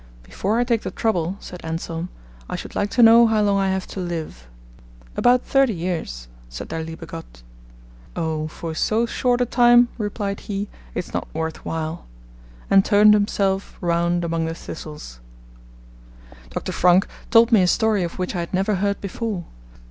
"Before 0.23 0.57
I 0.57 0.63
take 0.63 0.81
the 0.81 0.89
trouble," 0.89 1.37
said 1.39 1.63
Anselm, 1.63 2.09
"I 2.49 2.55
should 2.55 2.73
like 2.75 2.89
to 2.89 3.03
know 3.03 3.27
how 3.27 3.43
long 3.43 3.59
I 3.59 3.69
have 3.69 3.85
to 3.89 3.99
live." 3.99 4.47
"About 5.15 5.43
thirty 5.43 5.75
years," 5.75 6.27
said 6.49 6.69
Der 6.69 6.81
liebe 6.81 7.05
Gott. 7.05 7.43
"Oh, 8.15 8.47
for 8.47 8.73
so 8.73 9.05
short 9.05 9.41
a 9.41 9.45
time," 9.45 9.89
replied 9.99 10.39
he, 10.49 10.69
"it's 10.95 11.13
not 11.13 11.27
worth 11.35 11.63
while," 11.63 12.07
and 12.67 12.83
turned 12.83 13.13
himself 13.13 13.77
round 13.79 14.23
among 14.25 14.45
the 14.45 14.55
thistles.' 14.55 15.19
Dr. 16.49 16.71
Franck 16.71 17.05
told 17.29 17.51
me 17.51 17.61
a 17.61 17.67
story 17.67 18.01
of 18.01 18.17
which 18.17 18.35
I 18.35 18.39
had 18.39 18.55
never 18.55 18.73
heard 18.81 18.99
before. 19.01 19.43